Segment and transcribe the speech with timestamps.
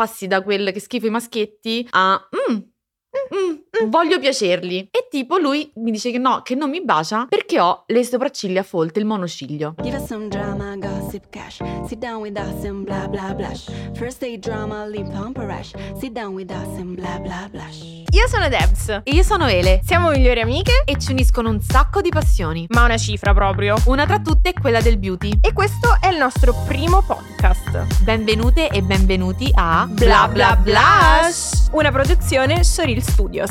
[0.00, 2.18] Passi da quel che schifo i maschietti a
[2.50, 2.58] mm,
[3.10, 4.88] mm, mm, voglio piacerli.
[4.90, 8.62] E tipo lui mi dice che no, che non mi bacia perché ho le sopracciglia
[8.62, 9.74] folte, il monociglio.
[9.82, 11.58] Give us some drama, gossip cash.
[11.86, 13.68] Sit down with us and blah blah blush.
[13.94, 15.72] First day drama, lip pump a rash.
[15.98, 17.98] Sit down with us and blah blah blush.
[18.12, 18.88] Io sono Debs.
[19.04, 22.66] E io sono Ele Siamo migliori amiche, e ci uniscono un sacco di passioni.
[22.70, 23.76] ma una cifra proprio.
[23.86, 25.38] Una tra tutte è quella del beauty.
[25.40, 28.02] E questo è il nostro primo podcast.
[28.02, 33.50] Benvenute e benvenuti a Bla Bla Blush, una produzione Soril Studios.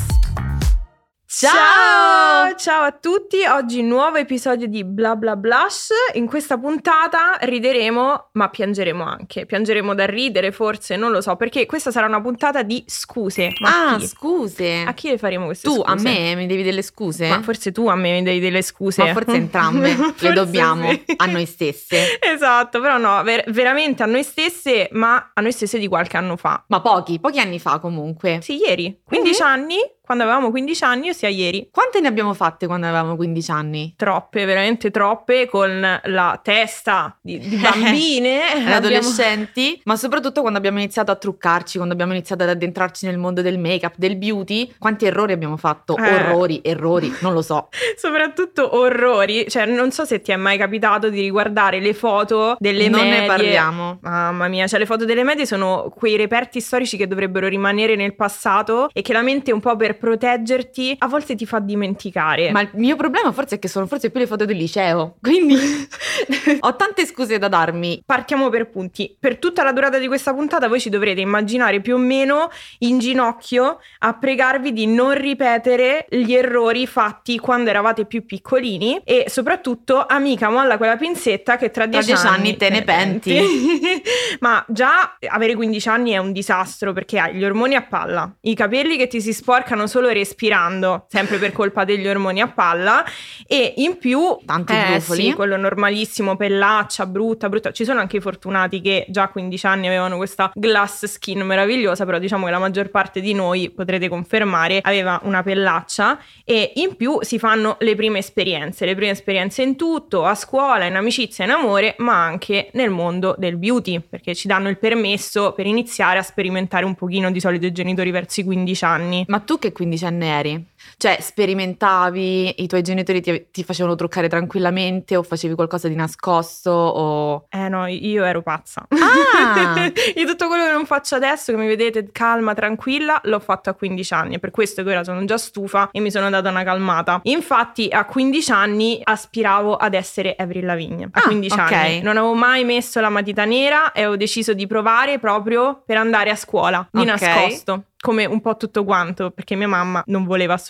[1.26, 1.52] Ciao!
[1.52, 2.19] Ciao
[2.68, 5.88] a tutti, oggi nuovo episodio di Bla Bla Blush.
[6.12, 9.46] In questa puntata rideremo, ma piangeremo anche.
[9.46, 13.52] Piangeremo da ridere, forse, non lo so, perché questa sarà una puntata di scuse.
[13.60, 14.06] Ma Ah, chi?
[14.06, 14.84] scuse.
[14.86, 15.90] A chi le faremo queste Tu scuse?
[15.90, 17.28] a me mi devi delle scuse?
[17.28, 19.04] Ma forse tu a me mi devi delle scuse.
[19.04, 21.02] Ma forse entrambe Forse le dobbiamo sì.
[21.16, 22.18] a noi stesse.
[22.40, 26.36] Esatto, però no, ver- veramente a noi stesse, ma a noi stesse di qualche anno
[26.36, 26.62] fa.
[26.68, 28.38] Ma pochi, pochi anni fa comunque.
[28.42, 29.00] Sì, ieri.
[29.04, 29.76] 15 anni,
[30.10, 31.68] quando avevamo 15 anni, ossia ieri.
[31.70, 33.94] Quante ne abbiamo fatte quando avevamo 15 anni?
[33.96, 38.50] Troppe, veramente troppe, con la testa di, di bambine.
[38.50, 43.18] Abbiamo- adolescenti, ma soprattutto quando abbiamo iniziato a truccarci, quando abbiamo iniziato ad addentrarci nel
[43.18, 45.96] mondo del make-up, del beauty, quanti errori abbiamo fatto?
[45.96, 46.12] Eh.
[46.12, 47.68] Orrori, errori, non lo so.
[47.96, 52.88] Soprattutto orrori, cioè non so se ti è mai capitato di riguardare le foto delle
[52.88, 53.20] non medie.
[53.20, 53.98] ne parliamo.
[54.02, 58.16] Mamma mia, cioè le foto delle medie sono quei reperti storici che dovrebbero rimanere nel
[58.16, 62.50] passato e che la mente un po' per proteggerti a volte ti fa dimenticare.
[62.50, 65.56] Ma il mio problema forse è che sono forse più le foto del liceo, quindi
[66.58, 68.02] ho tante scuse da darmi.
[68.04, 69.14] Partiamo per punti.
[69.18, 72.98] Per tutta la durata di questa puntata voi ci dovrete immaginare più o meno in
[72.98, 80.04] ginocchio a pregarvi di non ripetere gli errori fatti quando eravate più piccolini e soprattutto
[80.06, 83.38] amica molla quella pinzetta che tra Tra dieci dieci anni te ne penti.
[84.40, 88.54] Ma già avere 15 anni è un disastro perché hai gli ormoni a palla, i
[88.54, 93.04] capelli che ti si sporcano solo respirando, sempre per colpa degli ormoni a palla
[93.46, 95.22] e in più Tanti eh, brufoli.
[95.22, 97.72] sì, quello normalissimo, pellaccia, brutta, brutta.
[97.72, 102.04] Ci sono anche i fortunati che già a 15 anni avevano questa glass skin meravigliosa,
[102.04, 106.96] però diciamo che la maggior parte di noi, potrete confermare, aveva una pellaccia e in
[106.96, 111.44] più si fanno le prime esperienze, le prime esperienze in tutto, a scuola, in amicizia,
[111.44, 116.18] in amore, ma anche nel mondo del beauty, perché ci danno il permesso per iniziare
[116.18, 119.24] a sperimentare un pochino di solito i genitori verso i 15 anni.
[119.28, 120.66] Ma tu che quindicenne eri?
[120.96, 126.70] Cioè, sperimentavi, i tuoi genitori ti, ti facevano truccare tranquillamente o facevi qualcosa di nascosto
[126.70, 127.46] o...
[127.48, 128.86] Eh no, io ero pazza.
[128.88, 129.90] Ah!
[130.16, 133.74] Io tutto quello che non faccio adesso, che mi vedete calma, tranquilla, l'ho fatto a
[133.74, 134.34] 15 anni.
[134.36, 137.20] È per questo che ora sono già stufa e mi sono data una calmata.
[137.24, 141.04] Infatti, a 15 anni aspiravo ad essere Avril Lavigne.
[141.12, 141.72] A Ah, 15 ok.
[141.72, 142.00] anni.
[142.02, 146.30] Non avevo mai messo la matita nera e ho deciso di provare proprio per andare
[146.30, 147.06] a scuola, di Ok.
[147.06, 147.84] nascosto.
[148.02, 150.69] Come un po' tutto quanto, perché mia mamma non voleva assolutamente.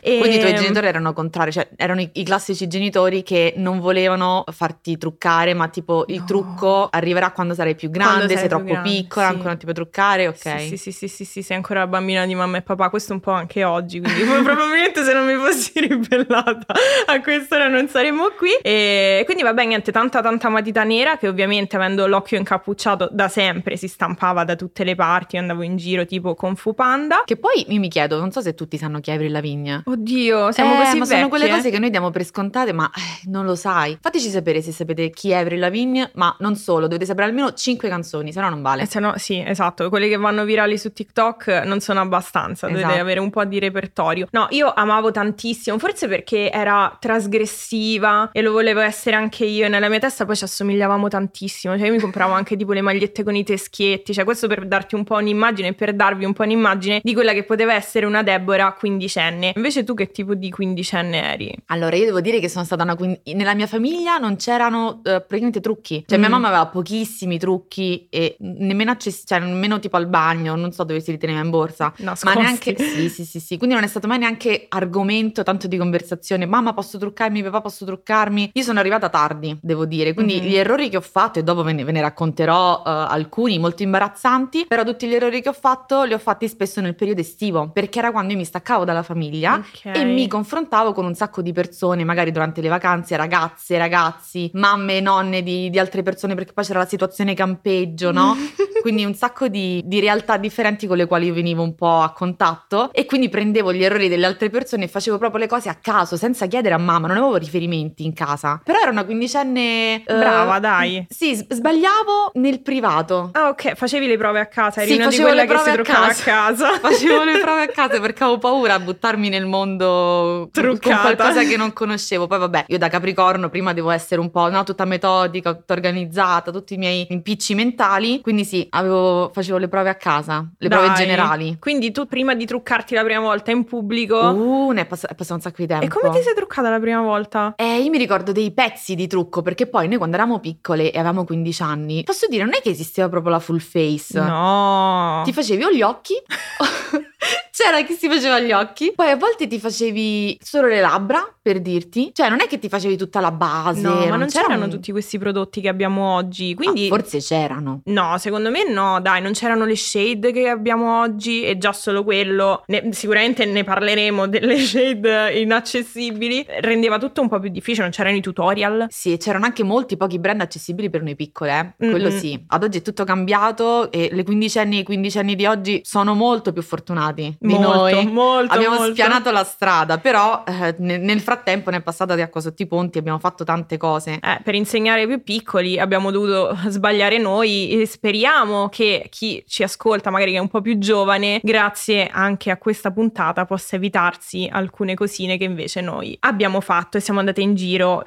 [0.00, 3.80] E- Quindi i tuoi genitori erano contrari, cioè erano i, i classici genitori che non
[3.80, 6.24] volevano farti truccare, ma tipo il No.
[6.24, 9.32] trucco arriverà quando sarai più grande, sei più troppo grande, piccola, sì.
[9.32, 10.60] ancora non ti puoi truccare, ok.
[10.60, 13.20] Sì, sì, sì, sì, sì, sì, sei ancora bambina di mamma e papà, questo un
[13.20, 16.74] po' anche oggi, quindi probabilmente se non mi fossi ribellata
[17.06, 18.50] a quest'ora non saremmo qui.
[18.62, 23.76] E quindi vabbè, niente, tanta tanta matita nera che ovviamente avendo l'occhio incappucciato da sempre
[23.76, 27.22] si stampava da tutte le parti, andavo in giro tipo con Fu Panda.
[27.24, 29.82] Che poi io mi chiedo, non so se tutti sanno chi è Avril Lavigne?
[29.84, 31.58] Oddio, siamo Eh, così ma sono quelle vecchie?
[31.58, 33.96] cose che noi diamo per scontate, ma eh, non lo sai.
[34.00, 37.88] Fateci sapere se sapete chi è Avril Lavigne, ma non solo, dovete sapere almeno 5
[37.88, 38.82] canzoni, se no non vale.
[38.82, 42.86] Eh, se no, sì, esatto, quelle che vanno virali su TikTok non sono abbastanza, dovete
[42.86, 43.00] Esatto.
[43.00, 44.26] avere un po' di repertorio.
[44.32, 49.68] No, io amavo tantissimo, forse perché era trasgressiva e lo volevo essere anche io e
[49.68, 53.22] nella mia testa poi ci assomigliavamo tantissimo, cioè io mi compravo anche tipo le magliette
[53.24, 57.00] con i teschietti, cioè questo per darti un po' un'immagine, per darvi un po' un'immagine
[57.02, 58.72] di quella che poteva essere una Deborah
[59.12, 59.52] quindicenne.
[59.56, 61.54] Invece tu che tipo di quindicenne eri?
[61.66, 65.20] Allora, io devo dire che sono stata una quin- nella mia famiglia non c'erano eh,
[65.20, 66.04] praticamente trucchi.
[66.06, 66.32] Cioè, mia Mm.
[66.32, 71.00] mamma aveva pochissimi trucchi e nemmeno, access- cioè, nemmeno tipo al bagno, non so dove
[71.00, 71.92] si riteneva in borsa.
[71.98, 72.38] Ma Nascosti.
[72.38, 73.56] neanche sì, sì, sì, sì.
[73.58, 76.46] Quindi non è stato mai neanche argomento tanto di conversazione.
[76.46, 77.42] Mamma, posso truccarmi?
[77.42, 78.50] Papà, posso truccarmi?
[78.54, 80.14] Io sono arrivata tardi, devo dire.
[80.14, 80.46] Quindi Mhm.
[80.46, 83.82] gli errori che ho fatto, e dopo ve ne, ve ne racconterò eh, alcuni molto
[83.82, 87.70] imbarazzanti, però tutti gli errori che ho fatto li ho fatti spesso nel periodo estivo,
[87.72, 89.96] perché era quando io mi staccavo dalla famiglia Ok.
[89.96, 95.00] e mi confrontavo con un sacco di persone, magari durante le vacanze, ragazze, ragazzi, mamme
[95.00, 98.36] nonne di, di altre persone, perché poi c'era la situazione campeggio, no?
[98.82, 102.12] quindi un sacco di, di realtà differenti con le quali io venivo un po' a
[102.12, 105.76] contatto e quindi prendevo gli errori delle altre persone e facevo proprio le cose a
[105.80, 108.60] caso, senza chiedere a mamma, non avevo riferimenti in casa.
[108.64, 110.02] Però era una quindicenne...
[110.04, 111.06] eh, Brava, dai.
[111.08, 113.30] Sì, s- sbagliavo nel privato.
[113.32, 115.68] Ah, ok, facevi le prove a casa, eri Sì, una di quelle le che si
[115.68, 116.22] a truccava a casa.
[116.24, 116.70] casa.
[116.82, 121.00] Facevo le prove a casa perché avevo paura a buttarmi nel mondo con Truccata.
[121.00, 122.26] qualcosa che non conoscevo.
[122.26, 126.50] Poi vabbè, io da Capricorno prima devo essere un po' no, tutta metodica, tutta organizzata,
[126.50, 128.20] tutti i miei impicci mentali.
[128.20, 130.96] Quindi sì, avevo- facevo le prove a casa, le prove Dai.
[130.96, 131.56] generali.
[131.58, 134.18] Quindi tu prima di truccarti la prima volta in pubblico...
[134.18, 135.84] Uh, ne è, pass- è passato un sacco di tempo.
[135.84, 137.54] e come ti sei truccata la prima volta?
[137.56, 140.98] Eh, io mi ricordo dei pezzi di trucco perché poi noi quando eravamo piccole e
[140.98, 144.20] avevamo 15 anni, posso dire, non è che esisteva proprio la full face.
[144.20, 145.22] No.
[145.24, 146.14] Ti facevi o gli occhi,
[147.62, 151.60] c'era chi si faceva gli occhi, poi a volte ti facevi solo le labbra per
[151.60, 153.80] dirti, cioè non è che ti facevi tutta la base.
[153.80, 156.86] No, ma non c'era c'erano un- tutti questi prodotti che abbiamo oggi, quindi...
[156.86, 157.80] Ah, forse c'erano.
[157.86, 162.04] No, secondo me no, dai, non c'erano le shade che abbiamo oggi e già solo
[162.04, 167.90] quello, ne- sicuramente ne parleremo delle shade inaccessibili, rendeva tutto un po' più difficile, non
[167.90, 168.86] c'erano i tutorial.
[168.88, 171.90] Sì, c'erano anche molti pochi brand accessibili per noi piccole, eh.
[171.90, 172.18] quello Mm-mm.
[172.18, 172.44] sì.
[172.48, 176.52] Ad oggi è tutto cambiato e le quindicenni e i quindicenni di oggi sono molto
[176.52, 178.06] più fortunati di molto, noi.
[178.06, 178.92] molto, Abbiamo molto.
[178.92, 182.66] spianato la strada, però eh, ne- nel frattempo ne è passata di acqua sotto i
[182.66, 184.18] ponti, abbiamo fatto tante cose.
[184.22, 189.62] Eh, per insegnare ai più piccoli abbiamo dovuto sbagliare noi e speriamo che chi ci
[189.62, 194.48] ascolta, magari che è un po' più giovane, grazie anche a questa puntata possa evitarsi
[194.50, 198.06] alcune cosine che invece noi abbiamo fatto e siamo andate in giro.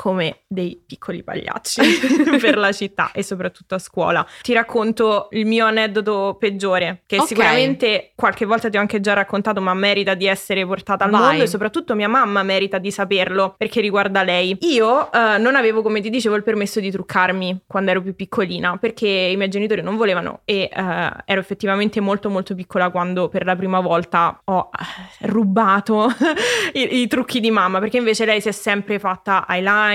[0.00, 1.82] Come dei piccoli pagliacci
[2.40, 4.26] per la città e soprattutto a scuola.
[4.40, 7.26] Ti racconto il mio aneddoto peggiore, che Ok.
[7.26, 11.20] sicuramente qualche volta ti ho anche già raccontato, ma merita di essere portata al Vai.
[11.20, 14.56] mondo e soprattutto mia mamma merita di saperlo perché riguarda lei.
[14.60, 18.78] Io eh, non avevo, come ti dicevo, il permesso di truccarmi quando ero più piccolina
[18.78, 23.44] perché i miei genitori non volevano e eh, ero effettivamente molto molto piccola quando per
[23.44, 26.08] la prima volta ho eh, rubato
[26.72, 29.89] i, i trucchi di mamma perché invece lei si è sempre fatta eyeliner,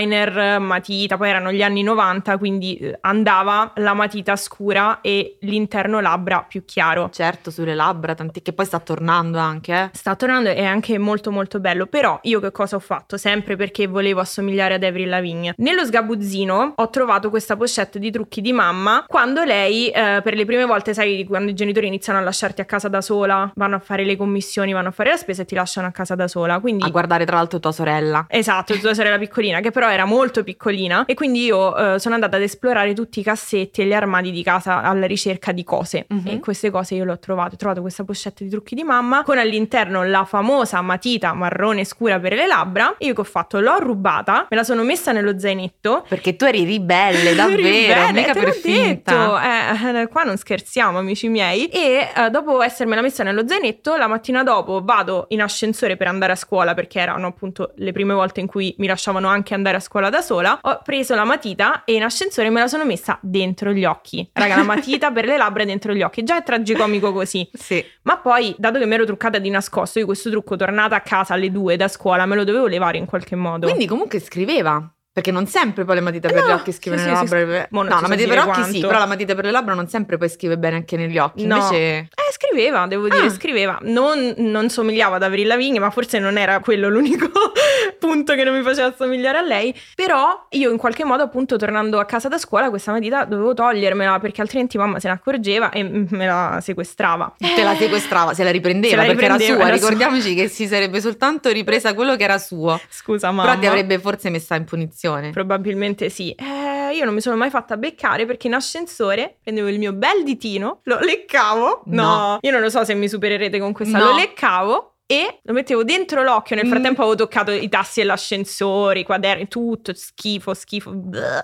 [0.59, 6.45] matita, poi erano gli anni 90 quindi eh, andava la matita scura e l'interno labbra
[6.47, 7.09] più chiaro.
[7.11, 9.89] Certo, sulle labbra, tanti che poi sta tornando anche, eh.
[9.93, 11.85] Sta tornando e è anche molto molto bello.
[11.87, 13.17] Però io che cosa ho fatto?
[13.17, 15.53] Sempre perché volevo assomigliare ad Avril Lavigne.
[15.57, 20.45] Nello sgabuzzino ho trovato questa pochette di trucchi di mamma quando lei, eh, per le
[20.45, 23.79] prime volte, sai, quando i genitori iniziano a lasciarti a casa da sola, vanno a
[23.79, 26.59] fare le commissioni, vanno a fare la spesa e ti lasciano a casa da sola.
[26.59, 28.25] Quindi A guardare tra l'altro tua sorella.
[28.27, 32.15] Esatto, tua sorella piccolina, che però però era molto piccolina e quindi io eh, sono
[32.15, 36.05] andata ad esplorare tutti i cassetti e gli armadi di casa alla ricerca di cose
[36.09, 36.27] Mhm.
[36.27, 37.53] e queste cose io le ho trovate.
[37.55, 42.19] Ho trovato questa pochetta di trucchi di mamma con all'interno la famosa matita marrone scura
[42.19, 42.95] per le labbra.
[42.99, 43.59] Io che ho fatto?
[43.59, 48.33] L'ho rubata, me la sono messa nello zainetto Perché tu eri ribelle, davvero, Ribelle, mica
[48.33, 49.11] per finta.
[49.11, 49.39] detto.
[49.39, 51.67] Eh, eh, qua non scherziamo, amici miei.
[51.67, 56.31] E eh, dopo essermela messa nello zainetto, la mattina dopo vado in ascensore per andare
[56.31, 59.79] a scuola, perché erano appunto le prime volte in cui mi lasciavano anche andare a
[59.79, 60.59] scuola da sola.
[60.61, 64.27] Ho preso la matita e in ascensore me la sono messa dentro gli occhi.
[64.33, 66.23] Raga, la matita per le labbra dentro gli occhi.
[66.23, 67.47] Già è tragicomico così.
[67.53, 67.83] Sì.
[68.03, 71.33] Ma poi, dato che mi ero truccata di nascosto, io questo trucco tornata a casa
[71.33, 73.67] alle due da scuola me lo dovevo levare in qualche modo.
[73.67, 74.94] Quindi comunque scriveva.
[75.15, 77.61] Perché non sempre poi le matite per No, gli occhi scrive sì, nelle sì, labbra.
[77.61, 77.67] sì.
[77.69, 79.73] Non no, la so matita per gli occhi sì, però la matita per le labbra
[79.73, 81.45] non sempre poi scrive bene anche negli occhi.
[81.45, 81.55] No.
[81.55, 83.29] Invece Eh, scriveva, devo dire, Ah.
[83.29, 83.77] scriveva.
[83.83, 87.29] Non, non somigliava ad Avril Lavigne, ma forse non era quello l'unico
[87.97, 89.73] punto che non mi faceva assomigliare a lei.
[89.95, 94.19] Però io in qualche modo, appunto, tornando a casa da scuola, questa matita dovevo togliermela
[94.19, 97.33] perché altrimenti mamma se ne accorgeva e me la sequestrava.
[97.37, 99.69] te la sequestrava, se la riprendeva Se la perché era riprendeva, sua.
[99.69, 99.89] era sua.
[99.91, 102.77] Ricordiamoci che si sarebbe soltanto ripresa quello che era suo.
[102.89, 103.47] Scusa, mamma.
[103.47, 105.03] Però ti avrebbe forse messa in punizione.
[105.31, 106.31] Probabilmente sì.
[106.31, 110.23] Eh, io non mi sono mai fatta beccare perché in ascensore prendevo il mio bel
[110.23, 111.83] ditino, lo leccavo.
[111.85, 112.37] No, No.
[112.41, 113.97] io non lo so se mi supererete con questa.
[113.97, 114.05] No.
[114.09, 114.94] Lo leccavo.
[115.07, 116.55] E lo mettevo dentro l'occhio.
[116.55, 116.69] Nel Mm.
[116.69, 120.93] frattempo avevo toccato i tassi dell'ascensore, i quaderni, tutto schifo, schifo.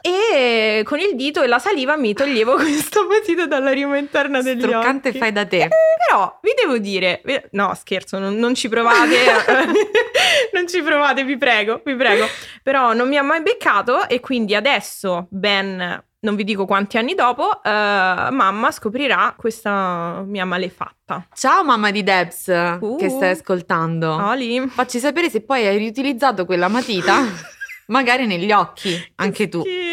[0.02, 2.56] E con il dito e la saliva mi toglievo
[2.96, 5.18] questa matita dalla rima interna degli Struccante occhi.
[5.20, 5.68] fai da te.
[6.08, 9.16] Però vi devo dire, no scherzo, non, non ci provate,
[10.54, 12.26] non ci provate, vi prego, vi prego.
[12.64, 17.16] Però non mi ha mai beccato e quindi adesso, ben non vi dico quanti anni
[17.16, 21.26] dopo, eh, mamma scoprirà questa mia malefatta.
[21.34, 22.48] Ciao mamma di Debs
[22.80, 22.96] Uh.
[22.98, 24.14] che stai ascoltando.
[24.28, 24.68] Oli.
[24.68, 27.24] Facci sapere se poi hai riutilizzato quella matita,
[27.88, 29.62] magari negli occhi, anche tu.
[29.62, 29.91] Schifo.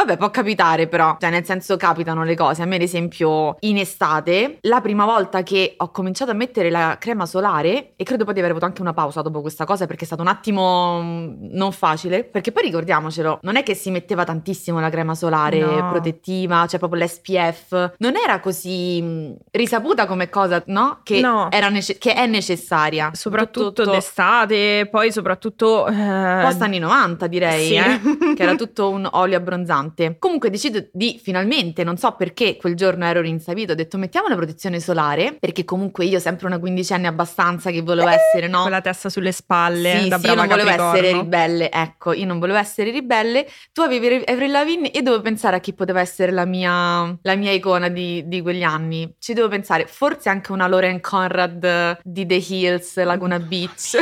[0.00, 2.62] Vabbè, può capitare però, cioè nel senso capitano le cose.
[2.62, 6.96] A me ad esempio in estate, la prima volta che ho cominciato a mettere la
[6.98, 10.04] crema solare, e credo poi di aver avuto anche una pausa dopo questa cosa perché
[10.04, 14.24] è stato un attimo mm, non facile, perché poi ricordiamocelo, non è che si metteva
[14.24, 15.90] tantissimo la crema solare No.
[15.90, 21.00] protettiva, cioè proprio l'SPF, non era così mm, risaputa come cosa, no?
[21.02, 21.50] Che, No.
[21.50, 23.10] era nece- che è necessaria.
[23.12, 25.86] soprattutto Tutto- d'estate, poi soprattutto...
[25.86, 27.74] eh, post anni 90 direi, sì.
[27.74, 28.00] eh,
[28.34, 29.88] che era tutto un olio abbronzante.
[30.18, 34.36] Comunque decido di finalmente, non so perché quel giorno ero rinsavito, ho detto mettiamo la
[34.36, 38.62] protezione solare, perché comunque io sempre una quindicenne abbastanza che volevo essere, no?
[38.62, 40.98] Con la testa sulle spalle, Sì, da sì, io brava non volevo Capricorno.
[40.98, 43.46] essere ribelle, ecco, io non volevo essere ribelle.
[43.72, 47.52] Tu avevi Avril Lavigne e dovevo pensare a chi poteva essere la mia, la mia
[47.52, 49.12] icona di, di quegli anni.
[49.18, 53.96] Ci devo pensare, forse anche una Lauren Conrad eh, di The Hills, Laguna Beach.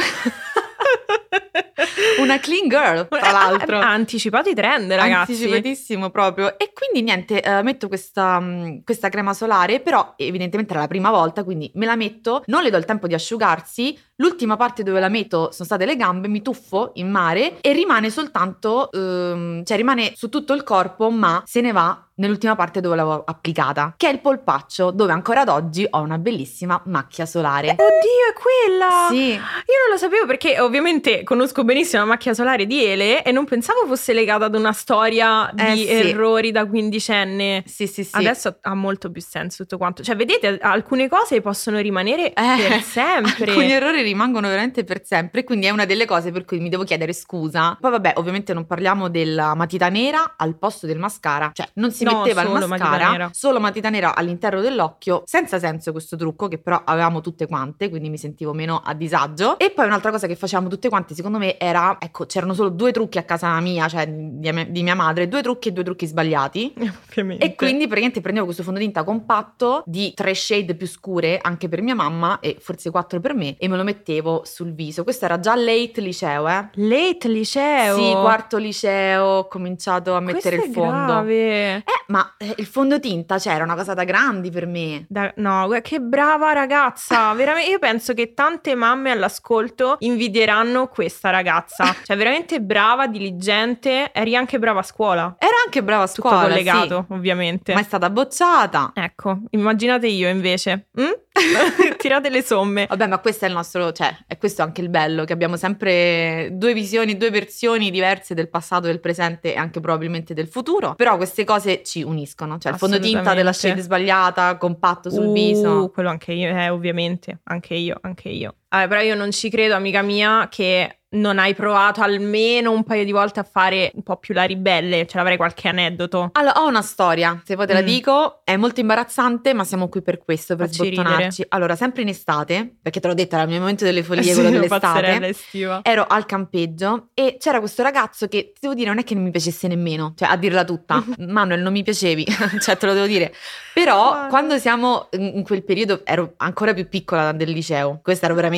[2.20, 3.78] Una clean girl, tra l'altro.
[3.88, 5.32] Ha anticipato i trend, ragazzi.
[5.32, 6.58] Anticipatissimo proprio.
[6.58, 11.10] E quindi niente, eh, metto questa, mh, questa crema solare, però evidentemente era la prima
[11.10, 13.98] volta, quindi me la metto, non le do il tempo di asciugarsi.
[14.16, 18.10] L'ultima parte dove la metto sono state le gambe, mi tuffo in mare e rimane
[18.10, 22.96] soltanto, ehm, cioè rimane su tutto il corpo, ma se ne va nell'ultima parte dove
[22.96, 27.70] l'avevo applicata, che è il polpaccio, dove ancora ad oggi ho una bellissima macchia solare.
[27.70, 29.06] Oddio, è quella!
[29.10, 29.30] Sì.
[29.32, 33.44] Io non lo sapevo perché ovviamente conosco benissimo la macchia solare di Ele e non
[33.44, 35.88] pensavo fosse legata ad una storia Eh, di sì.
[35.88, 37.62] errori da quindicenne.
[37.66, 38.16] Sì, sì, sì.
[38.16, 40.02] Adesso ha molto più senso tutto quanto.
[40.02, 43.46] Cioè, vedete, alcune cose possono rimanere per sempre.
[43.46, 46.68] Eh, Alcuni errori rimangono veramente per sempre, quindi è una delle cose per cui mi
[46.68, 47.76] devo chiedere scusa.
[47.80, 52.04] Poi vabbè, ovviamente non parliamo della matita nera al posto del mascara, cioè non si
[52.10, 56.82] No, metteva il mascara, solo matita nera all'interno dell'occhio, senza senso questo trucco che però
[56.84, 59.58] avevamo tutte quante, quindi mi sentivo meno a disagio.
[59.58, 62.92] E poi un'altra cosa che facevamo tutte quante, secondo me era, ecco, c'erano solo due
[62.92, 66.74] trucchi a casa mia, cioè di, di mia madre, due trucchi e due trucchi sbagliati.
[67.08, 67.44] Ovviamente.
[67.44, 71.94] E quindi praticamente prendevo questo fondotinta compatto di tre shade più scure anche per mia
[71.94, 75.02] mamma e forse quattro per me e me lo mettevo sul viso.
[75.02, 76.68] Questo era già late liceo, eh?
[76.74, 77.96] Late liceo.
[77.96, 81.06] Sì, quarto liceo, ho cominciato a mettere Questo il fondo.
[81.06, 81.76] grave.
[81.76, 85.04] Eh, ma eh, il fondotinta c'era una cosa da grandi per me.
[85.08, 87.32] Da- no, che brava ragazza.
[87.34, 91.94] Veramente, io penso che tante mamme all'ascolto invidieranno questa ragazza.
[92.08, 94.10] Cioè, veramente brava, diligente.
[94.12, 95.36] Eri anche brava a scuola.
[95.38, 97.74] Era anche brava a Tutto scuola, collegato, sì, ovviamente.
[97.74, 98.92] ma è stata bocciata.
[98.94, 100.88] Ecco, immaginate io invece.
[101.00, 101.10] Mm?
[101.96, 102.86] Tirate le somme.
[102.88, 106.50] Vabbè, ma questo è il nostro, cioè, è questo anche il bello, che abbiamo sempre
[106.52, 110.94] due visioni, due versioni diverse del passato, del presente e anche probabilmente del futuro.
[110.94, 115.90] Però queste cose ci uniscono, cioè il fondotinta della shade sbagliata, compatto sul Uh, viso.
[115.92, 117.40] Quello anche io, eh, ovviamente.
[117.44, 118.54] Anche io, anche io.
[118.68, 123.02] Vabbè, però io non ci credo, amica mia, che non hai provato almeno un paio
[123.02, 125.06] di volte a fare un po' più la ribelle.
[125.06, 126.28] Ce l'avrei qualche aneddoto.
[126.32, 127.84] Allora, ho una storia, se poi te la Mm.
[127.86, 131.46] dico, è molto imbarazzante, ma siamo qui per questo, per Facci sbottonarci.
[131.48, 134.34] Allora, sempre in estate, perché te l'ho detto, era il mio momento delle follie, Sì,
[134.34, 135.26] quello dell'estate.
[135.28, 135.80] estiva.
[135.82, 139.22] Ero al campeggio e c'era questo ragazzo che, ti devo dire, non è che non
[139.24, 142.26] mi piacesse nemmeno, cioè a dirla tutta, Manuel non mi piacevi,
[142.60, 143.32] cioè te lo devo dire.
[143.72, 148.34] Però quando siamo in in quel periodo ero ancora più piccola del liceo, questa ero
[148.34, 148.57] veramente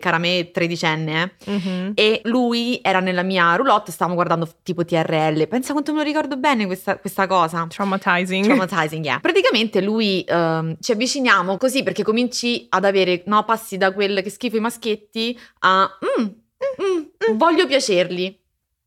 [0.00, 1.50] cara me tredicenne, eh.
[1.52, 1.92] Mhm.
[1.94, 5.48] E lui era nella mia roulotte, stavamo guardando tipo TRL.
[5.48, 7.66] Pensa quanto me lo ricordo bene questa, questa cosa.
[7.68, 8.44] Traumatizing.
[8.44, 9.20] Traumatizing, yeah.
[9.20, 14.30] Praticamente lui ehm, ci avviciniamo così perché cominci ad avere, no, passi da quel che
[14.30, 15.88] schifo i maschietti a
[16.20, 16.98] mm, mm,
[17.32, 18.40] mm, voglio piacerli.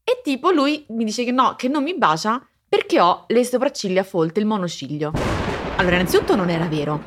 [0.04, 4.04] E tipo lui mi dice che no, che non mi bacia perché ho le sopracciglia
[4.04, 5.12] folte, il monociglio.
[5.78, 7.04] Allora, innanzitutto non era vero.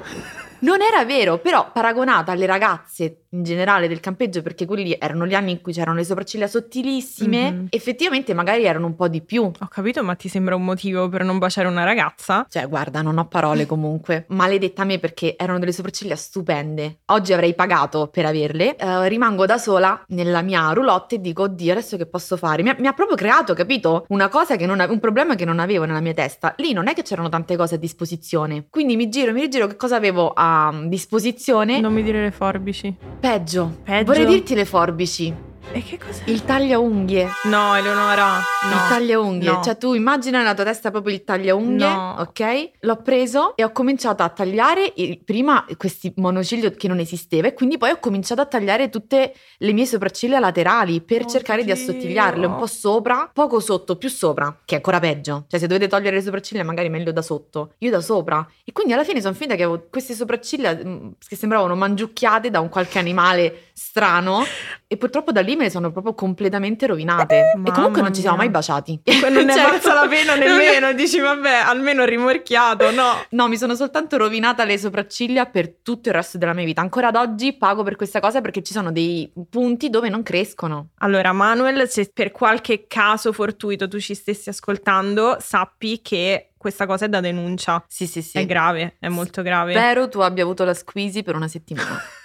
[0.61, 5.35] Non era vero, però paragonata alle ragazze in generale del campeggio, perché quelli erano gli
[5.35, 7.67] anni in cui c'erano le sopracciglia sottilissime, Mhm.
[7.71, 9.43] effettivamente magari erano un po' di più.
[9.45, 12.47] Ho capito, ma ti sembra un motivo per non baciare una ragazza?
[12.49, 14.27] Cioè, guarda, non ho parole comunque.
[14.31, 16.99] Maledetta me perché erano delle sopracciglia stupende.
[17.07, 18.77] Oggi avrei pagato per averle.
[18.77, 22.63] Eh, rimango da sola nella mia roulotte e dico, oddio, adesso che posso fare?
[22.63, 24.05] Mi ha, mi ha proprio creato, capito?
[24.09, 26.55] Una cosa che non ave- un problema che non avevo nella mia testa.
[26.59, 28.67] Lì non è che c'erano tante cose a disposizione.
[28.69, 31.81] Quindi mi giro, mi rigiro, che cosa avevo a disposizione?
[31.81, 32.95] Non mi dire le forbici.
[33.23, 33.77] Peggio.
[33.85, 34.13] Peggio?
[34.13, 35.33] Vorrei dirti le forbici.
[35.75, 36.23] E che cos'è?
[36.27, 37.27] Il tagliaunghie.
[37.45, 38.27] No, Eleonora.
[38.35, 38.71] No.
[38.75, 39.63] Il tagliaunghie, No.
[39.65, 42.17] cioè tu immagina nella tua testa proprio il tagliaunghie, No.
[42.19, 42.71] ok?
[42.81, 44.93] L'ho preso e ho cominciato a tagliare
[45.25, 49.73] prima questi monociglio che non esisteva e quindi poi ho cominciato a tagliare tutte le
[49.73, 51.83] mie sopracciglia laterali per cercare di Oddio.
[51.83, 55.47] assottigliarle un po' sopra, poco sotto, più sopra, che è ancora peggio.
[55.49, 58.47] Cioè se dovete togliere le sopracciglia magari meglio da sotto, io da sopra.
[58.65, 62.61] E quindi alla fine sono finita che avevo queste sopracciglia mm, che sembravano mangiucchiate da
[62.61, 64.45] un qualche animale strano
[64.87, 67.37] e purtroppo da lì me le sono proprio completamente rovinate.
[67.39, 69.01] e Mamma comunque non ci siamo mai baciati.
[69.23, 70.93] Non ne è Cioè, valsa la pena nemmeno.
[70.93, 73.25] Dici, vabbè, almeno rimorchiato, no?
[73.31, 76.81] No, mi sono soltanto rovinata le sopracciglia per tutto il resto della mia vita.
[76.81, 80.91] Ancora ad oggi pago per questa cosa perché ci sono dei punti dove non crescono.
[80.99, 87.07] Allora, Manuel, se per qualche caso fortuito tu ci stessi ascoltando, sappi che questa cosa
[87.07, 87.85] è da denuncia.
[87.89, 88.39] Sì, sì, sì.
[88.39, 89.73] È grave, è molto grave.
[89.73, 92.01] Spero tu abbia avuto la squeezy per una settimana.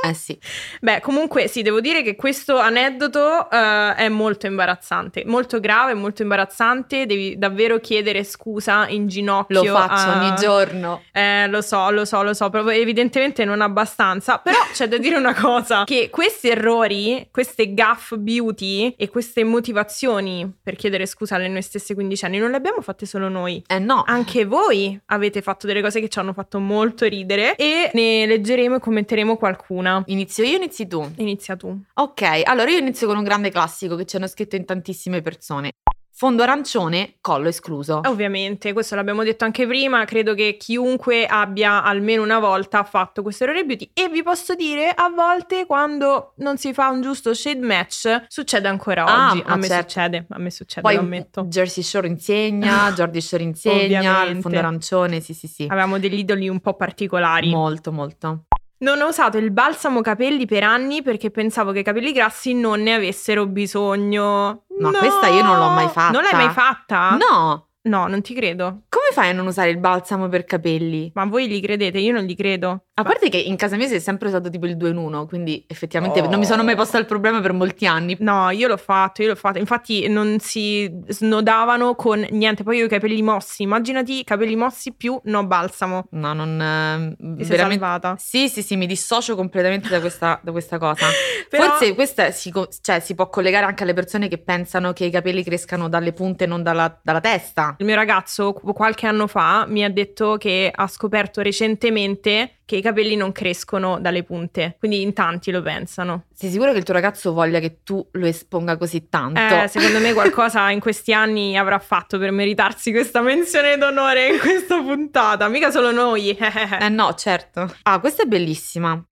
[0.00, 0.38] Eh sì.
[0.80, 6.22] Beh, comunque sì, devo dire che questo aneddoto eh, è molto imbarazzante, molto grave, molto
[6.22, 7.04] imbarazzante.
[7.06, 9.62] Devi davvero chiedere scusa in ginocchio.
[9.64, 11.02] Lo faccio a- ogni giorno.
[11.12, 14.38] Eh, lo so, lo so, lo so, proprio evidentemente non abbastanza.
[14.38, 20.50] Però c'è da dire una cosa: che questi errori, queste gaff beauty e queste motivazioni
[20.62, 23.62] per chiedere scusa alle noi stesse quindicenni non le abbiamo fatte solo noi.
[23.66, 24.04] Eh no.
[24.06, 28.76] Anche voi avete fatto delle cose che ci hanno fatto molto ridere e ne leggeremo
[28.76, 29.87] e commenteremo qualcuna.
[30.06, 31.10] Inizio io, inizi tu.
[31.16, 31.76] Inizia tu.
[31.94, 35.70] Ok, allora io inizio con un grande classico che ci hanno scritto in tantissime persone.
[36.18, 38.00] Fondo arancione, collo escluso.
[38.06, 43.44] Ovviamente, questo l'abbiamo detto anche prima, credo che chiunque abbia almeno una volta fatto questo
[43.44, 47.64] errore beauty e vi posso dire, a volte quando non si fa un giusto shade
[47.64, 49.44] match, succede ancora Ah, oggi.
[49.46, 49.88] a me certo.
[49.90, 51.44] succede, a me succede, Poi lo ammetto.
[51.44, 55.66] Jersey Shore insegna, Jordi Shore insegna, il fondo arancione, sì sì sì.
[55.70, 57.48] Avevamo degli idoli un po' particolari.
[57.48, 58.46] Molto molto.
[58.80, 62.82] Non ho usato il balsamo capelli per anni perché pensavo che i capelli grassi non
[62.82, 64.64] ne avessero bisogno.
[64.78, 66.10] No, questa io non l'ho mai fatta.
[66.12, 67.16] Non l'hai mai fatta?
[67.16, 68.82] No, No, non ti credo.
[68.88, 71.10] come fai a non usare il balsamo per capelli?
[71.14, 71.98] Ma voi li credete?
[71.98, 72.84] Io non li credo.
[72.94, 75.26] A parte che in casa mia si è sempre usato tipo il 2 in 1,
[75.26, 76.28] quindi effettivamente Oh.
[76.28, 78.16] non mi sono mai posta il problema per molti anni.
[78.20, 79.58] No, io l'ho fatto, io l'ho fatto.
[79.58, 82.62] Infatti non si snodavano con niente.
[82.64, 83.62] Poi io ho i capelli mossi.
[83.62, 86.06] Immaginati i capelli mossi più no balsamo.
[86.10, 86.60] No, non...
[86.60, 88.16] eh, Ti sei salvata.
[88.18, 91.06] Sì, sì, sì, mi dissocio completamente da questa, da questa cosa.
[91.48, 95.10] Però- Forse questa si, cioè, si può collegare anche alle persone che pensano che i
[95.10, 97.76] capelli crescano dalle punte e non dalla, dalla testa.
[97.78, 102.76] Il mio ragazzo qu- qualche anno fa mi ha detto che ha scoperto recentemente che
[102.76, 104.76] i capelli non crescono dalle punte.
[104.78, 106.24] Quindi in tanti lo pensano.
[106.34, 109.40] Sei sicuro che il tuo ragazzo voglia che tu lo esponga così tanto?
[109.40, 114.38] Eh, secondo me qualcosa in questi anni avrà fatto per meritarsi questa menzione d'onore in
[114.38, 115.48] questa puntata.
[115.48, 116.36] Mica solo noi.
[116.80, 117.72] Eh no, certo.
[117.82, 119.02] Ah, questa è bellissima.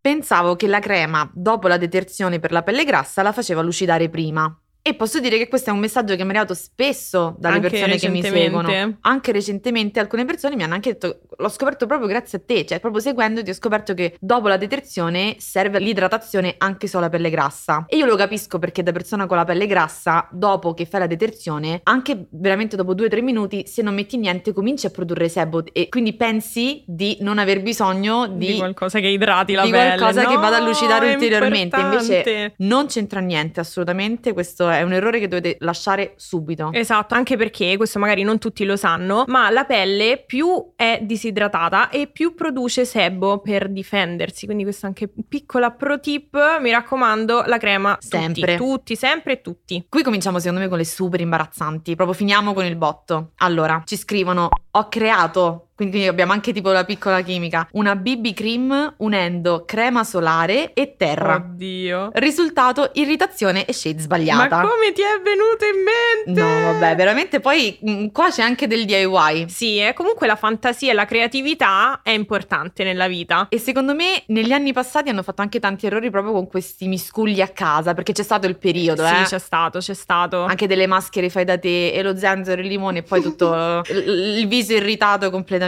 [0.00, 4.54] Pensavo che la crema, dopo la detersione per la pelle grassa, la faceva lucidare prima.
[4.86, 7.70] E posso dire che questo è un messaggio che mi è arrivato spesso dalle Anche
[7.70, 8.98] persone che mi seguono.
[9.00, 12.78] Anche recentemente alcune persone mi hanno anche detto, l'ho scoperto proprio grazie a te, cioè
[12.78, 17.84] proprio seguendoti ho scoperto che dopo la detersione serve l'idratazione anche solo alla pelle grassa.
[17.88, 21.08] E io lo capisco perché da persona con la pelle grassa, dopo che fai la
[21.08, 25.88] detersione, anche veramente dopo 2-3 minuti, se non metti niente cominci a produrre sebo e
[25.88, 28.56] quindi pensi di non aver bisogno Di, di...
[28.58, 29.96] qualcosa che idrati la di pelle.
[29.96, 31.76] qualcosa che No, vada a lucidare ulteriormente.
[31.80, 34.32] Invece non c'entra niente, assolutamente.
[34.32, 36.70] Questo è un errore che dovete lasciare subito.
[36.72, 41.88] Esatto, anche perché, questo magari non tutti lo sanno, ma la pelle più è disidratata
[41.90, 44.46] e più produce sebo per difendersi.
[44.46, 48.56] Quindi questo è anche un piccola pro tip, mi raccomando, la crema tutti, Sempre.
[48.56, 49.86] tutti, sempre e tutti.
[49.88, 53.32] Qui cominciamo secondo me con le super imbarazzanti, proprio finiamo con il botto.
[53.36, 58.94] Allora, ci scrivono, ho creato, quindi abbiamo anche tipo la piccola chimica, una BB cream
[58.96, 61.34] unendo crema solare e terra.
[61.34, 62.12] Oddio.
[62.14, 64.62] Risultato, irritazione e shade sbagliata.
[64.62, 66.40] Ma come ti è venuto in mente?
[66.40, 69.50] No, vabbè, veramente poi mm, qua c'è anche del DIY.
[69.50, 73.48] Sì, è comunque la fantasia e la creatività è importante nella vita.
[73.50, 77.42] E secondo me negli anni passati hanno fatto anche tanti errori proprio con questi miscugli
[77.42, 79.24] a casa, perché c'è stato il periodo, sì, eh.
[79.24, 80.44] c'è stato, c'è stato.
[80.44, 83.82] Anche delle maschere fai da te e lo zenzero e il limone e poi tutto
[83.92, 85.64] il viso irritato completamente.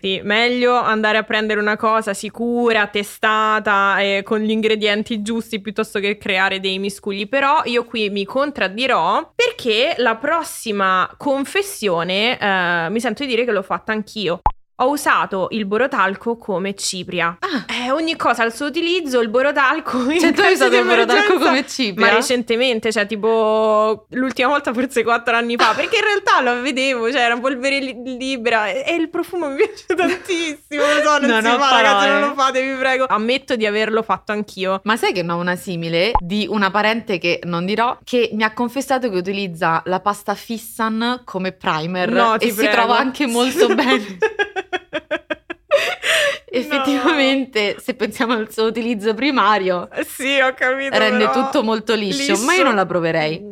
[0.00, 5.98] Sì, meglio andare a prendere una cosa sicura, testata, e con gli ingredienti giusti piuttosto
[5.98, 7.28] che creare dei miscugli.
[7.28, 13.52] Però io qui mi contraddirò perché la prossima confessione eh, mi sento di dire che
[13.52, 14.40] l'ho fatta anch'io.
[14.76, 17.36] Ho usato il borotalco come cipria.
[17.38, 17.64] Ah.
[17.72, 20.18] Eh, ogni cosa al suo utilizzo, il borotalco.
[20.18, 22.06] Cioè tu hai usato il borotalco come cipria?
[22.06, 27.12] Ma recentemente, cioè tipo l'ultima volta forse quattro anni fa, perché in realtà lo vedevo,
[27.12, 31.42] cioè era polvere li- libera e, il profumo mi piace tantissimo, lo so, non, Non
[31.42, 33.06] si fa, ragazzi, non lo fate, vi prego.
[33.06, 34.80] Ammetto di averlo fatto anch'io.
[34.84, 38.42] Ma sai che ne ho una simile di una parente che non dirò che mi
[38.42, 42.72] ha confessato che utilizza la pasta Fissan come primer No, ti e si prego.
[42.72, 44.18] trova anche molto bene.
[46.54, 50.02] Effettivamente, se pensiamo al suo utilizzo primario, No.
[50.04, 50.96] Sì, ho capito.
[50.98, 53.42] rende tutto molto liscio, ma io non la proverei.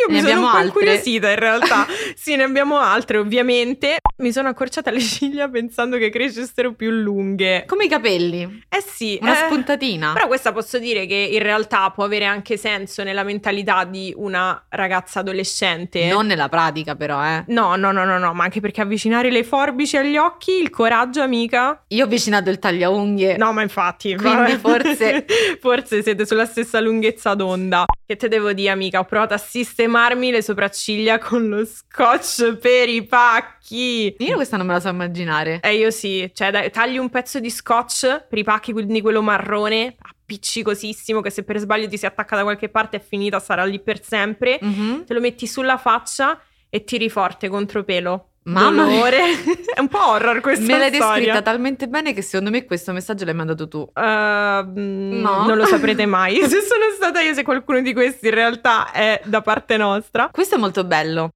[0.00, 1.86] Io Ne mi sono abbiamo un po' incuriosita in realtà.
[2.14, 3.96] sì, ne abbiamo altre, ovviamente.
[4.18, 7.64] Mi sono accorciata le ciglia pensando che crescessero più lunghe.
[7.66, 10.12] Come i capelli, Eh sì, una eh, spuntatina.
[10.12, 14.64] Però questa posso dire che in realtà può avere anche senso nella mentalità di una
[14.70, 16.06] ragazza adolescente.
[16.08, 17.44] Non nella pratica, però, eh.
[17.48, 21.22] No, no, no, no, no, ma anche perché avvicinare le forbici agli occhi, il coraggio,
[21.22, 21.84] amica.
[21.88, 23.36] Io ho avvicinato il tagliaunghie.
[23.36, 24.58] No, ma infatti, Quindi vabbè.
[24.58, 25.26] forse-
[25.60, 27.84] forse siete sulla stessa lunghezza d'onda.
[28.08, 29.00] Che te devo dire, amica?
[29.00, 34.16] Ho provato a sistemarmi le sopracciglia con lo scotch per i pacchi.
[34.20, 35.60] Io questa non me la so immaginare.
[35.62, 39.20] Eh, io sì, cioè dai, tagli un pezzo di scotch per i pacchi, quindi quello
[39.20, 43.66] marrone, appiccicosissimo, che se per sbaglio ti si attacca da qualche parte è finita, sarà
[43.66, 44.58] lì per sempre.
[44.58, 45.04] Mhm.
[45.04, 46.40] Te lo metti sulla faccia
[46.70, 48.27] e tiri forte contro pelo.
[48.48, 51.14] Mamma è un po' horror questa Me l'hai storia.
[51.16, 53.78] descritta talmente bene che secondo me questo messaggio l'hai mandato tu.
[53.78, 55.44] Uh, No.
[55.46, 56.36] Non lo saprete mai.
[56.36, 60.28] se sono stata io, se qualcuno di questi in realtà è da parte nostra.
[60.32, 61.30] Questo è molto bello.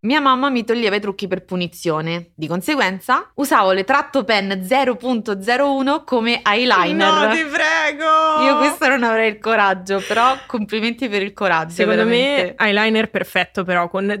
[0.00, 2.30] Mia mamma mi toglieva i trucchi per punizione.
[2.36, 7.12] Di conseguenza, usavo le tratto pen 0.01 come eyeliner.
[7.12, 8.42] No, ti prego.
[8.44, 11.72] Io questo non avrei il coraggio, però complimenti per il coraggio.
[11.72, 12.54] Secondo veramente.
[12.56, 14.14] me, eyeliner perfetto, però con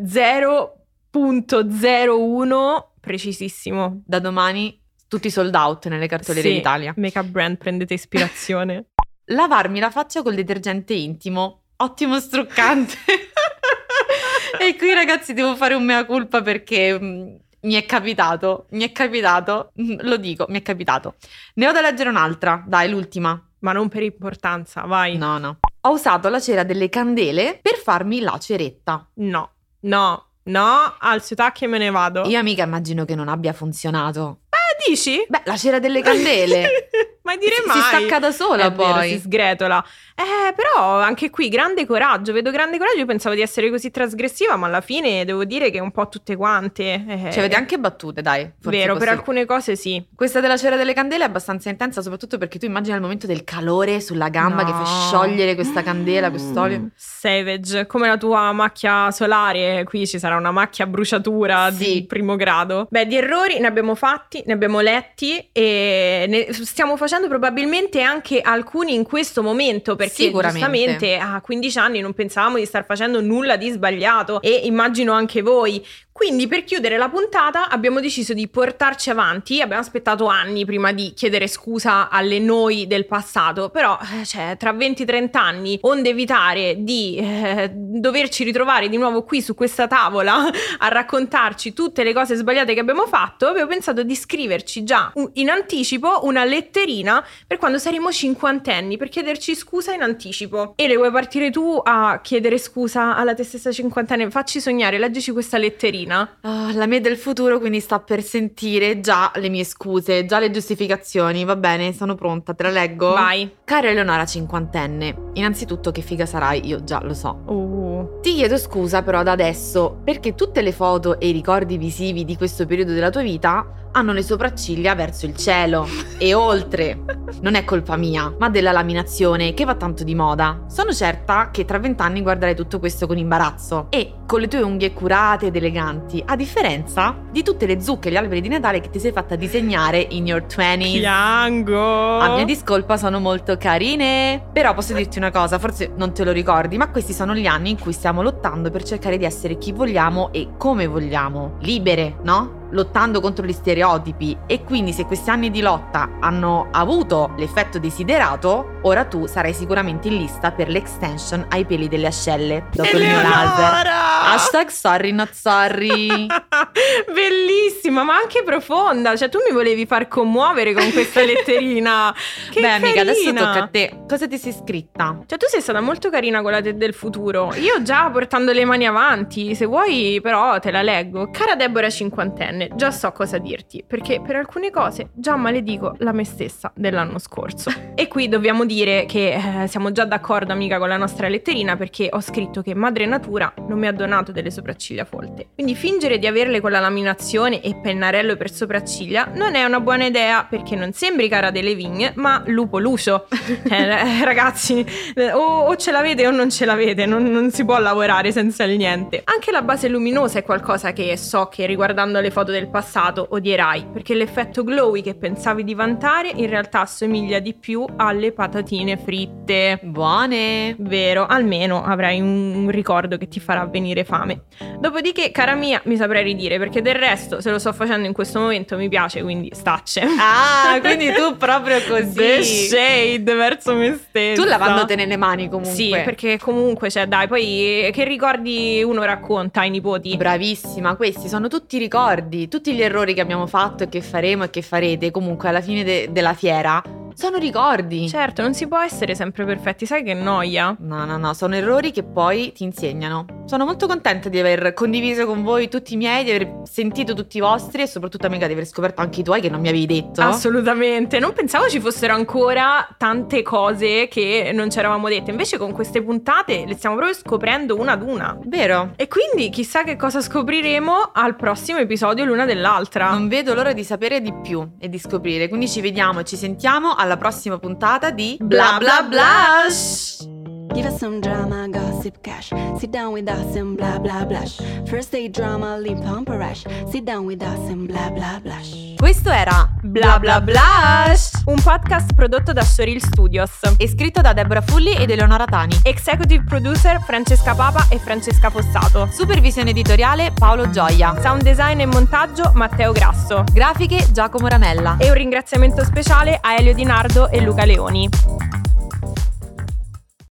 [1.12, 4.02] 0.01 precisissimo.
[4.04, 6.92] da domani tutti sold out nelle cartolerie Sì, d'Italia.
[6.96, 8.86] Makeup brand, prendete ispirazione.
[9.26, 11.62] Lavarmi la faccia col detergente intimo.
[11.76, 12.94] Ottimo struccante.
[14.58, 18.92] e qui ragazzi devo fare un mea culpa perché mm, mi è capitato, mi è
[18.92, 21.16] capitato, mm, lo dico, mi è capitato.
[21.54, 23.40] Ne ho da leggere un'altra, dai, l'ultima.
[23.60, 25.16] Ma non per importanza, vai.
[25.16, 25.58] No, no.
[25.82, 29.08] Ho usato la cera delle candele per farmi la ceretta.
[29.14, 32.22] No, no, no, alzo i tacchi e me ne vado.
[32.26, 34.40] Io amica immagino che non abbia funzionato.
[34.50, 35.24] Eh, dici?
[35.28, 36.88] Beh, la cera delle candele.
[37.22, 37.76] Ma dire Si- mai.
[37.76, 39.08] si stacca da sola È vero, poi.
[39.10, 39.84] si sgretola.
[40.18, 42.98] Eh, però anche qui grande coraggio, vedo grande coraggio.
[43.00, 46.36] Io pensavo di essere così trasgressiva, ma alla fine devo dire che un po' tutte
[46.36, 47.04] quante.
[47.06, 48.50] eh, Ci avete anche battute, dai.
[48.58, 50.02] forse Vero, per posso- alcune cose sì.
[50.14, 53.44] Questa della cera delle candele è abbastanza intensa, soprattutto perché tu immagini il momento del
[53.44, 54.84] calore sulla gamba che fa No.
[54.86, 56.88] sciogliere questa candela, quest'olio.
[56.96, 61.92] Savage, come la tua macchia solare, qui ci sarà una macchia bruciatura Sì.
[62.00, 62.86] di primo grado.
[62.90, 68.40] Beh, di errori ne abbiamo fatti, ne abbiamo letti e ne stiamo facendo probabilmente anche
[68.40, 70.58] alcuni in questo momento perché Sicuramente.
[70.60, 75.42] giustamente a 15 anni non pensavamo di star facendo nulla di sbagliato e immagino anche
[75.42, 75.84] voi.
[76.16, 81.12] Quindi per chiudere la puntata abbiamo deciso di portarci avanti, abbiamo aspettato anni prima di
[81.12, 86.08] chiedere scusa alle noi del passato, però eh, cioè, tra 20 e 30 anni, onde
[86.08, 92.14] evitare di eh, doverci ritrovare di nuovo qui su questa tavola a raccontarci tutte le
[92.14, 97.58] cose sbagliate che abbiamo fatto, avevo pensato di scriverci già in anticipo una letterina per
[97.58, 100.72] quando saremo cinquantenni, per chiederci scusa in anticipo.
[100.76, 104.30] E le vuoi partire tu a chiedere scusa alla te stessa cinquantenne?
[104.30, 106.04] Facci sognare, leggici questa letterina.
[106.42, 110.50] Ah, la me del futuro quindi sta per sentire già le mie scuse, già le
[110.50, 111.44] giustificazioni.
[111.44, 113.12] Va bene, sono pronta, te la leggo?
[113.12, 113.50] Vai.
[113.64, 117.42] Cara Eleonora cinquantenne, innanzitutto che figa sarai, io già lo so.
[117.46, 118.20] Uh.
[118.22, 122.36] Ti chiedo scusa però da adesso, perché tutte le foto e i ricordi visivi di
[122.36, 126.98] questo periodo della tua vita hanno le sopracciglia verso il cielo e oltre.
[127.40, 130.64] Non è colpa mia, ma della laminazione che va tanto di moda.
[130.68, 134.92] Sono certa che tra vent'anni guarderai tutto questo con imbarazzo e con le tue unghie
[134.92, 138.90] curate ed eleganti, a differenza di tutte le zucche e gli alberi di Natale che
[138.90, 140.98] ti sei fatta disegnare in your 20s.
[140.98, 142.18] Piango.
[142.18, 144.42] A mia discolpa sono molto carine.
[144.52, 147.70] Però posso dirti una cosa, forse non te lo ricordi, ma questi sono gli anni
[147.70, 151.56] in cui stiamo lottando per cercare di essere chi vogliamo e come vogliamo.
[151.60, 152.64] Libere, no?
[152.70, 154.36] Lottando contro gli stereotipi.
[154.46, 160.08] E quindi se questi anni di lotta hanno avuto l'effetto desiderato, ora tu sarai sicuramente
[160.08, 162.66] in lista per l'extension ai peli delle ascelle.
[162.72, 163.86] Dopo il mio laser.
[163.86, 166.26] Hashtag sorry not sorry.
[167.12, 169.16] Bellissima, ma anche profonda.
[169.16, 172.14] Cioè, tu mi volevi far commuovere con questa letterina.
[172.50, 174.04] Che Beh, amica, adesso tocca a te.
[174.06, 175.22] Cosa ti sei scritta?
[175.26, 177.52] Cioè, tu sei stata molto carina con la te del futuro.
[177.56, 179.54] Io già portando le mani avanti.
[179.54, 181.30] Se vuoi, però, te la leggo.
[181.30, 183.84] Cara Deborah cinquantenne, già so cosa dirti.
[183.86, 187.70] Perché per alcune cose già maledico la me stessa dell'anno scorso.
[187.94, 191.76] e qui dobbiamo dire che eh, siamo già d'accordo, amica, con la nostra letterina.
[191.76, 195.48] Perché ho scritto che Madre Natura non mi ha donato delle sopracciglia folte.
[195.54, 200.06] Quindi fingere di averle con la laminazione e pennarello per sopracciglia non è una buona
[200.06, 200.46] idea.
[200.48, 203.26] Perché non sembri cara delle vigne, ma lupo lucio.
[203.68, 204.84] Eh, ragazzi,
[205.32, 208.76] o, o ce l'avete o non ce l'avete, non, non si può lavorare senza il
[208.76, 209.22] niente.
[209.24, 213.88] Anche la base luminosa è qualcosa che so che riguardando le foto del passato odierai,
[213.92, 219.80] perché l'effetto glowy che pensavi di vantare in realtà assomiglia di più alle patatine fritte.
[219.82, 220.76] Buone.
[220.78, 224.44] Vero, almeno avrai un, un ricordo che ti farà venire fame.
[224.78, 228.38] Dopodiché, cara mia, mi saprei ridire, perché del resto, se lo sto facendo in questo
[228.38, 230.02] momento, mi piace, quindi stacce.
[230.18, 232.12] Ah, quindi tu proprio così.
[232.12, 234.40] The shade verso me stessa.
[234.40, 235.74] Tu lavandotene le mani comunque.
[235.74, 240.16] Sì, perché comunque, cioè, dai, poi che ricordi uno racconta ai nipoti?
[240.16, 244.44] Bravissima, questi sono tutti i ricordi, tutti gli errori che abbiamo fatto e che faremo
[244.44, 246.82] e che farete comunque alla fine de- della fiera.
[247.16, 248.10] Sono ricordi.
[248.10, 250.76] Certo, non si può essere sempre perfetti, sai che noia?
[250.80, 253.24] No, no, no, sono errori che poi ti insegnano.
[253.46, 257.38] Sono molto contenta di aver condiviso con voi tutti i miei, di aver sentito tutti
[257.38, 259.86] i vostri e soprattutto amica di aver scoperto anche i tuoi che non mi avevi
[259.86, 260.20] detto.
[260.20, 265.72] Assolutamente, non pensavo ci fossero ancora tante cose che non ci eravamo dette, invece con
[265.72, 268.36] queste puntate le stiamo proprio scoprendo una ad una.
[268.44, 268.92] Vero?
[268.94, 273.08] E quindi chissà che cosa scopriremo al prossimo episodio l'una dell'altra.
[273.08, 276.36] Non vedo l'ora di sapere di più e di scoprire, quindi ci vediamo e ci
[276.36, 280.35] sentiamo alla prossima puntata di Bla Bla Blush!
[280.76, 282.52] Give us some drama, gossip, cash.
[282.78, 284.60] Sit down with us and blah blah blush.
[284.84, 286.64] First day drama, lip rash.
[286.90, 288.94] Sit down with us and blah blah blush.
[288.98, 291.30] Questo era Bla Bla Blush!
[291.46, 293.52] Un podcast prodotto da Soril Studios.
[293.78, 295.80] E scritto da Deborah Fulli ed Eleonora Tani.
[295.82, 299.08] Executive producer Francesca Papa e Francesca Fossato.
[299.10, 301.18] Supervisione editoriale Paolo Gioia.
[301.22, 303.44] Sound design e montaggio Matteo Grasso.
[303.50, 304.96] Grafiche Giacomo Ramella.
[304.98, 308.10] E un ringraziamento speciale a Elio Di Nardo e Luca Leoni.